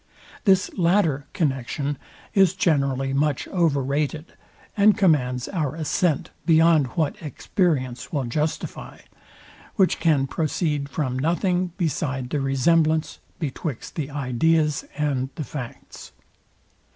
This 0.45 0.75
latter 0.75 1.27
connexion 1.31 1.95
is 2.33 2.55
generally 2.55 3.13
much 3.13 3.47
over 3.49 3.83
rated, 3.83 4.33
and 4.75 4.97
commands 4.97 5.47
our 5.49 5.75
assent 5.75 6.31
beyond 6.43 6.87
what 6.97 7.21
experience 7.21 8.11
will 8.11 8.23
justify; 8.23 9.01
which 9.75 9.99
can 9.99 10.25
proceed 10.25 10.89
from 10.89 11.19
nothing 11.19 11.73
beside 11.77 12.31
the 12.31 12.39
resemblance 12.41 13.19
betwixt 13.37 13.93
the 13.93 14.09
ideas 14.09 14.83
and 14.97 15.29
the 15.35 15.43
facts. 15.43 16.13